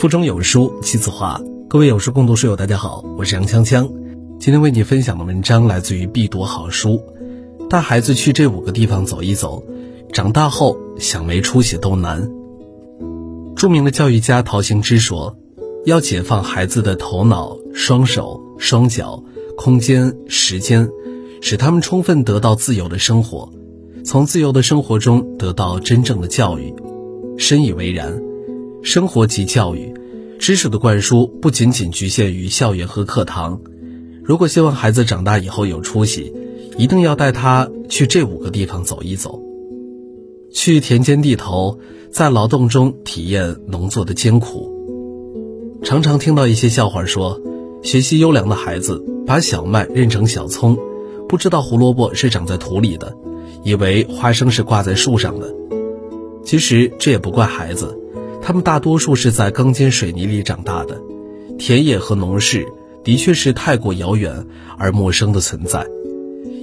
[0.00, 3.86] 腹中有书气自华，各位有书共读书友，大家好，我是杨锵锵。
[4.38, 7.02] 今天为你分享的文章来自于必读好书，
[7.68, 9.62] 带孩子去这五个地方走一走，
[10.10, 12.30] 长大后想没出息都难。
[13.54, 15.36] 著名的教育家陶行知说
[15.84, 19.22] ：“要解放孩子的头脑、双手、双脚、
[19.54, 20.88] 空间、时间，
[21.42, 23.52] 使他们充分得到自由的生活，
[24.02, 26.74] 从自由的生活中得到真正的教育。”
[27.36, 28.29] 深以为然。
[28.82, 29.92] 生活及教育，
[30.38, 33.60] 知识的灌输不仅仅局限于校园和课堂。
[34.24, 36.32] 如果希望孩子长大以后有出息，
[36.78, 39.42] 一定要带他去这五个地方走一走。
[40.52, 41.78] 去田间地头，
[42.10, 44.72] 在劳动中体验农作的艰苦。
[45.82, 47.40] 常常听到一些笑话说，
[47.82, 50.78] 学习优良的孩子把小麦认成小葱，
[51.28, 53.14] 不知道胡萝卜是长在土里的，
[53.62, 55.54] 以为花生是挂在树上的。
[56.44, 57.96] 其实这也不怪孩子。
[58.42, 61.00] 他们大多数是在钢筋水泥里长大的，
[61.58, 62.66] 田野和农事
[63.04, 64.46] 的确是太过遥远
[64.78, 65.86] 而陌生的存在，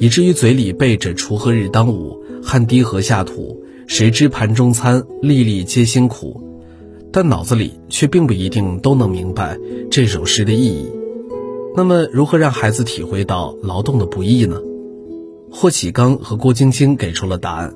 [0.00, 6.42] 以至于嘴里背着“锄禾日当午，汗滴禾下土，谁知盘中餐，粒粒皆辛苦”，
[7.12, 9.58] 但脑子里却并不一定都能明白
[9.90, 10.90] 这首诗的意义。
[11.76, 14.60] 那么，如何让孩子体会到劳动的不易呢？
[15.50, 17.74] 霍启刚和郭晶晶给出了答案。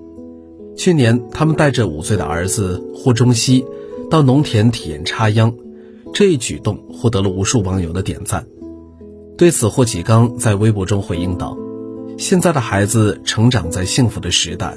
[0.77, 3.65] 去年，他们带着五岁的儿子霍中熙。
[4.11, 5.55] 到农田体验插秧，
[6.13, 8.45] 这一举动获得了无数网友的点赞。
[9.39, 11.57] 对此，霍启刚在微博中回应道
[12.19, 14.77] ：“现在的孩子成长在幸福的时代，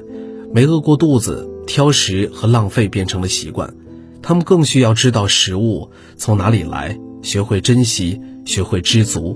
[0.54, 3.74] 没饿过肚子，挑食和浪费变成了习惯，
[4.22, 9.36] 他们更需要知道食物从哪里来，学会珍惜，学会知足。”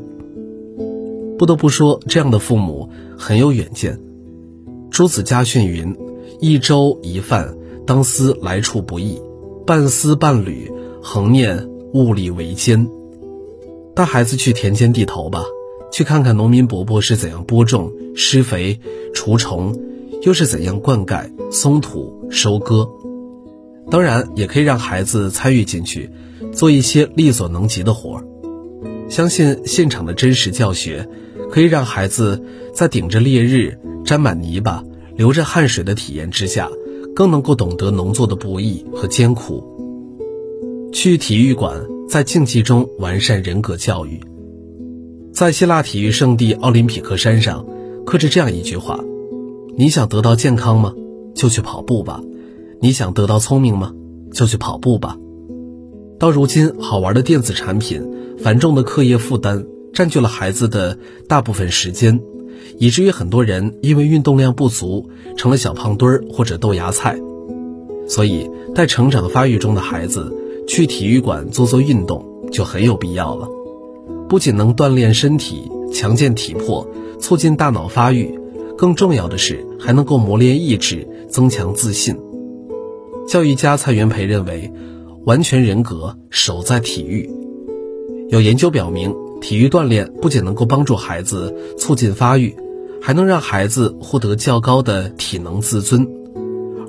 [1.40, 4.00] 不得不说，这样的父母很有远见。
[4.92, 5.96] 朱子家训云
[6.40, 9.20] ：“一粥一饭，当思来处不易。”
[9.68, 10.72] 半丝半缕，
[11.04, 12.90] 恒念物力维艰。
[13.94, 15.44] 带孩子去田间地头吧，
[15.92, 18.80] 去看看农民伯伯是怎样播种、施肥、
[19.14, 19.78] 除虫，
[20.22, 22.90] 又是怎样灌溉、松土、收割。
[23.92, 26.10] 当然，也可以让孩子参与进去，
[26.54, 28.24] 做一些力所能及的活儿。
[29.10, 31.10] 相信现场的真实教学，
[31.52, 32.42] 可以让孩子
[32.74, 34.82] 在顶着烈日、沾满泥巴、
[35.18, 36.70] 流着汗水的体验之下。
[37.18, 39.64] 更能够懂得农作的不易和艰苦。
[40.94, 44.22] 去体育馆，在竞技中完善人格教育。
[45.34, 47.66] 在希腊体育圣地奥林匹克山上，
[48.06, 49.04] 刻着这样一句话
[49.76, 50.94] ：“你想得到健康吗？
[51.34, 52.22] 就去跑步吧。
[52.80, 53.96] 你想得到聪明吗？
[54.32, 55.18] 就去跑步吧。”
[56.20, 58.00] 到如今，好玩的电子产品、
[58.38, 62.22] 繁重的课业负担占据了孩子的大部分时间。
[62.78, 67.20] 以至于很多人因为运动量不足，成了小胖墩儿或者豆芽菜。
[68.08, 70.34] 所以，带成长发育中的孩子
[70.68, 73.50] 去体育馆做做运动就很有必要了。
[74.30, 76.88] 不仅能锻炼身体、强健体魄、
[77.20, 78.40] 促进大脑发育，
[78.78, 82.18] 更重要的是还能够磨练意志、增强自信。
[83.28, 84.72] 教育家蔡元培认为，
[85.26, 87.30] 完全人格守在体育。
[88.30, 92.56] 有研究表明，体育锻炼不仅能够帮助孩子促进发育。
[93.00, 96.06] 还能让孩子获得较高的体能自尊，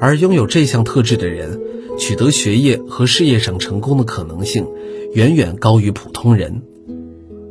[0.01, 1.61] 而拥有这项特质的人，
[1.97, 4.67] 取得学业和事业上成功的可能性，
[5.13, 6.63] 远远高于普通人。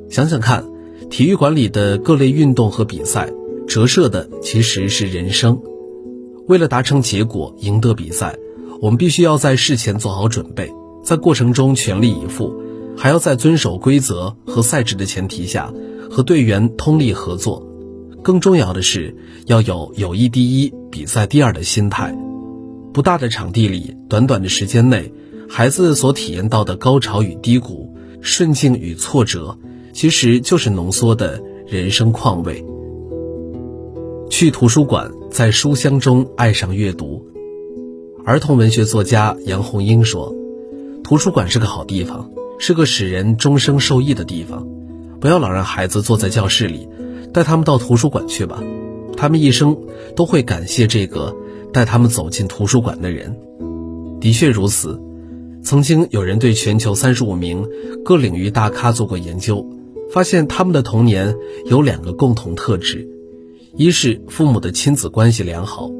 [0.09, 0.65] 想想看，
[1.09, 3.31] 体育馆里的各类运动和比赛，
[3.67, 5.61] 折射的其实是人生。
[6.47, 8.37] 为了达成结果，赢得比赛，
[8.81, 10.73] 我们必须要在事前做好准备，
[11.05, 12.53] 在过程中全力以赴，
[12.97, 15.71] 还要在遵守规则和赛制的前提下，
[16.09, 17.65] 和队员通力合作。
[18.23, 19.15] 更重要的是，
[19.45, 22.17] 要有友谊第一、比赛第二的心态。
[22.91, 25.13] 不大的场地里，短短的时间内，
[25.47, 29.57] 孩子所体验到的高潮与低谷、顺境与挫折，
[29.93, 32.65] 其实就是浓缩的人生况味。
[34.29, 37.25] 去图书馆，在书香中爱上阅读。
[38.25, 40.35] 儿童文学作家杨红樱说
[41.01, 44.67] ：“图书馆是个好地方，是个使人终生受益的地方。
[45.19, 46.87] 不要老让孩子坐在教室里。”
[47.33, 48.63] 带他们到图书馆去吧，
[49.15, 49.77] 他们一生
[50.15, 51.35] 都会感谢这个
[51.71, 53.37] 带他们走进图书馆的人。
[54.19, 54.99] 的确如此，
[55.61, 57.67] 曾经有人对全球三十五名
[58.03, 59.69] 各领域大咖做过研究，
[60.09, 63.07] 发现他们的童年有两个共同特质：
[63.75, 65.91] 一是父母的亲子关系良好，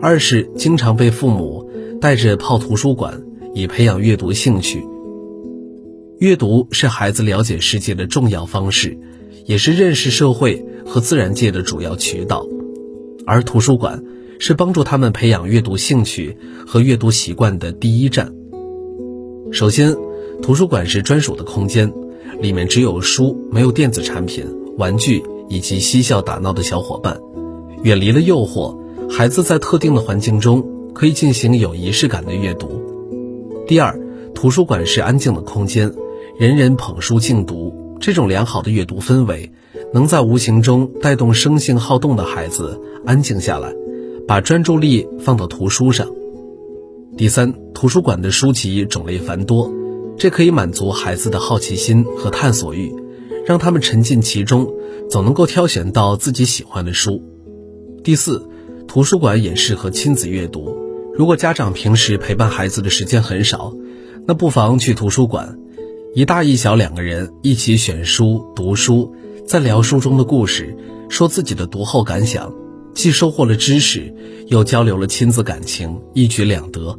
[0.00, 1.68] 二是经常被父母
[2.00, 3.20] 带着泡图书馆，
[3.52, 4.86] 以培养阅读兴趣。
[6.18, 8.98] 阅读是孩子了解世界的重要方式。
[9.44, 12.46] 也是认识社会和自然界的主要渠道，
[13.24, 14.04] 而图书馆
[14.38, 16.36] 是帮助他们培养阅读兴趣
[16.66, 18.30] 和阅读习惯的第一站。
[19.50, 19.96] 首先，
[20.42, 21.90] 图书馆是专属的空间，
[22.42, 24.44] 里面只有书，没有电子产品、
[24.76, 27.18] 玩具以及嬉笑打闹的小伙伴。
[27.84, 28.76] 远离了诱惑，
[29.08, 30.62] 孩子在特定的环境中
[30.92, 32.82] 可以进行有仪式感的阅读。
[33.66, 33.98] 第二，
[34.34, 35.90] 图书馆是安静的空间，
[36.38, 39.50] 人人捧书静读，这种良好的阅读氛围，
[39.92, 43.74] 能在无形中带动生性好动的孩子安静下来，
[44.24, 46.06] 把专注力放到图书上。
[47.16, 49.72] 第三，图书馆的书籍种类繁多，
[50.16, 52.94] 这可以满足孩子的好奇心和探索欲，
[53.44, 54.72] 让他们沉浸其中，
[55.10, 57.20] 总能够挑选到自己喜欢的书。
[58.04, 58.48] 第四，
[58.86, 60.78] 图书馆也适合亲子阅读。
[61.16, 63.74] 如果家长平时陪伴孩子的时间很少，
[64.24, 65.58] 那不妨去图书馆，
[66.18, 69.14] 一大一小两个人一起选书、读书，
[69.46, 70.76] 再聊书中的故事，
[71.08, 72.52] 说自己的读后感想，
[72.92, 74.12] 既收获了知识，
[74.48, 76.98] 又交流了亲子感情，一举两得。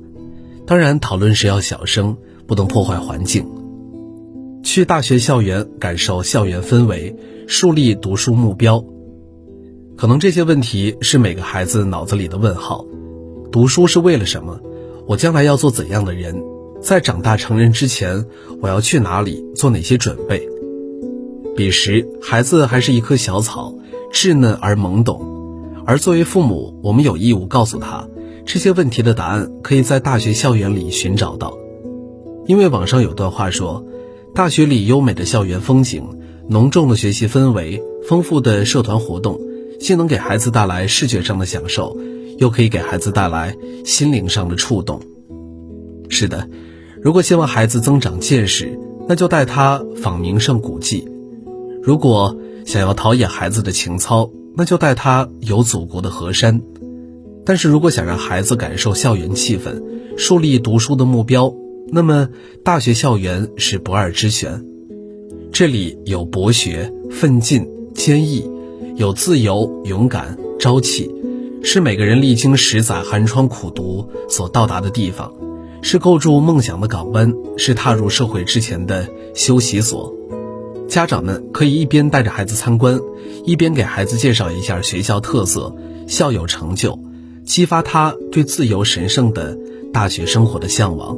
[0.65, 2.15] 当然，讨论时要小声，
[2.47, 3.45] 不能破坏环境。
[4.63, 7.13] 去大学校园，感受校园氛围，
[7.45, 8.81] 树立读书目标。
[9.97, 12.85] 可能这些问题是每个孩子脑子里的问号：
[13.51, 14.61] 读书是为了什么？
[15.07, 16.41] 我将来要做怎样的人？
[16.81, 18.25] 在长大成人之前，
[18.61, 19.43] 我要去哪里？
[19.55, 20.47] 做哪些准备？
[21.55, 23.75] 彼时，孩子还是一棵小草，
[24.13, 25.21] 稚嫩而懵懂，
[25.85, 28.07] 而作为父母，我们有义务告诉他。
[28.45, 31.55] 这些问题的答案可以在大学校园里寻找到，
[32.47, 33.85] 因为网上有段话说，
[34.33, 36.03] 大学里优美的校园风景、
[36.47, 39.39] 浓重的学习氛围、丰富的社团活动，
[39.79, 41.95] 既能给孩子带来视觉上的享受，
[42.37, 43.55] 又可以给孩子带来
[43.85, 45.01] 心灵上的触动。
[46.07, 46.49] 是的，
[47.01, 51.07] 如果希望孩子增长见识，那就带他访名胜古迹；
[51.81, 56.61] 如果想要陶冶孩子的情操，那就带他游祖国的河山。
[57.45, 59.81] 但是如果想让孩子感受校园气氛，
[60.17, 61.53] 树立读书的目标，
[61.87, 62.27] 那么
[62.63, 64.65] 大学校园是不二之选。
[65.51, 68.45] 这里有博学、奋进、坚毅，
[68.97, 71.09] 有自由、勇敢、朝气，
[71.63, 75.33] 是每个人历经十载寒窗苦读所到达的地方，
[75.81, 80.13] 是构筑梦想的港湾，是踏入社会之前的休息所。
[80.87, 82.99] 家长们可以一边带着孩子参观，
[83.45, 85.75] 一边给孩子介绍一下学校特色、
[86.07, 86.99] 校友成就。
[87.45, 89.57] 激发他对自由神圣的
[89.91, 91.17] 大学生活的向往。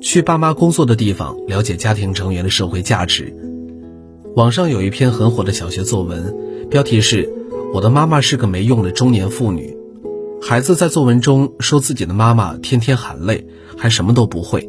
[0.00, 3.32] 去爸妈工作的地方，了解家庭成员的社会价值。
[4.34, 6.34] 网上有一篇很火的小学作文，
[6.70, 7.32] 标题是
[7.74, 9.76] “我的妈妈是个没用的中年妇女”。
[10.42, 13.46] 孩子在作文中说自己的妈妈天天喊累，
[13.76, 14.68] 还什么都不会。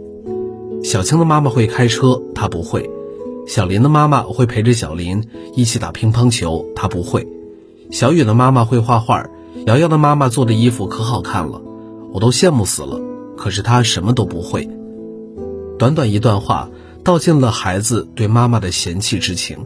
[0.83, 2.81] 小青的妈妈会开车，她不会；
[3.47, 5.23] 小林的妈妈会陪着小林
[5.55, 7.21] 一起打乒乓球，她不会；
[7.89, 9.27] 小雨的妈妈会画画。
[9.65, 11.61] 瑶瑶的妈妈做的衣服可好看了，
[12.13, 12.99] 我都羡慕死了。
[13.37, 14.69] 可是她什么都不会。
[15.79, 16.69] 短短一段话，
[17.03, 19.65] 道尽了孩子对妈妈的嫌弃之情。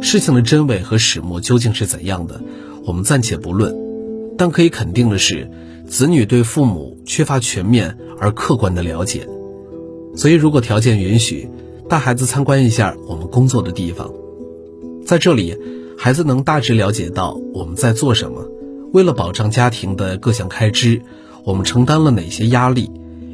[0.00, 2.40] 事情的真伪和始末究竟是怎样的，
[2.84, 3.85] 我们暂且不论。
[4.38, 5.50] 但可以肯定的是，
[5.86, 9.26] 子女对父母缺乏全面而客观的了解。
[10.14, 11.48] 所以，如果条件允许，
[11.88, 14.12] 带孩子参观一下我们工作的地方，
[15.04, 15.56] 在这里，
[15.96, 18.46] 孩子能大致了解到我们在做什么。
[18.92, 21.00] 为了保障家庭的各项开支，
[21.44, 22.90] 我们承担了哪些压力，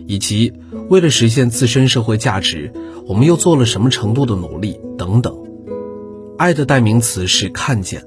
[0.06, 0.52] 以及
[0.88, 2.72] 为了实现自身社会价值，
[3.06, 5.36] 我们又做了什么程度的努力等等。
[6.36, 8.04] 爱的代名词是看见，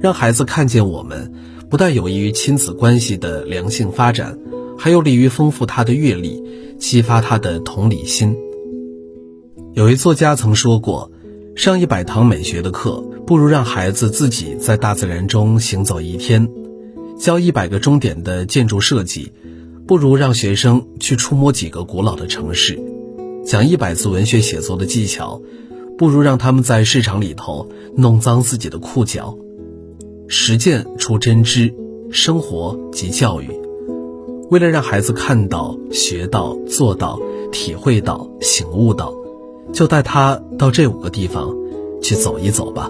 [0.00, 1.32] 让孩子看见我们，
[1.70, 4.36] 不但有益于亲子关系的良性发展，
[4.76, 6.42] 还有利于丰富他的阅历，
[6.78, 8.36] 激发他的同理心。
[9.74, 11.12] 有一作家曾说过
[11.54, 16.50] ：“上一百堂美学的课，不如让孩子自己在大自然中行走一天。”
[17.16, 19.30] 教一百个终点的建筑设计，
[19.86, 22.74] 不如让学生去触摸几个古老的城市；
[23.44, 25.40] 讲一百字文学写作的技巧，
[25.96, 29.38] 不如让他们在市场里头弄脏自己的裤脚。
[30.32, 31.74] 实践出真知，
[32.12, 33.50] 生活即教育。
[34.48, 37.18] 为了让孩子看到、学到、做到、
[37.50, 39.12] 体会到、醒悟到，
[39.72, 41.52] 就带他到这五个地方
[42.00, 42.88] 去走一走吧。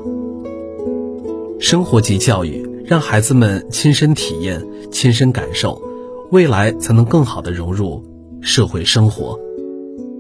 [1.59, 2.69] 生活即教育。
[2.91, 5.81] 让孩子们亲身体验、亲身感受，
[6.33, 8.03] 未来才能更好的融入
[8.41, 9.39] 社会生活。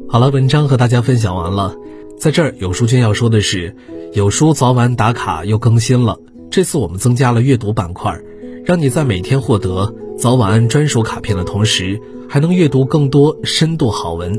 [0.09, 1.75] 好了，文章和大家分享完了。
[2.17, 3.75] 在这儿，有书君要说的是，
[4.13, 6.21] 有书早晚打卡又更新了。
[6.51, 8.21] 这次我们增加了阅读板块，
[8.65, 14.37] 让你在每天获得早晚安专属卡片的同时，还能阅读更多深度好文。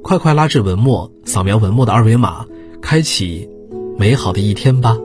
[0.00, 2.46] 快快拉至文末，扫描文末的二维码，
[2.80, 3.48] 开启
[3.98, 4.96] 美好的一天吧。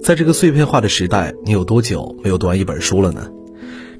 [0.00, 3.28] 在这个碎片化的时代，你有多久没有读完一本书了呢？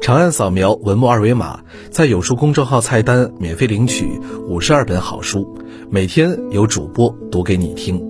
[0.00, 4.06] 长按扫描文末二维码，在有书公众号菜单免费领取
[4.48, 5.58] 五十二本好书，
[5.90, 8.09] 每天有主播读给你听。